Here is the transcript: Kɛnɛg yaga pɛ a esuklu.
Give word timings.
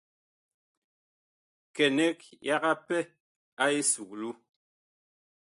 Kɛnɛg 1.75 2.19
yaga 2.45 2.73
pɛ 2.87 2.97
a 3.63 3.65
esuklu. 3.79 4.29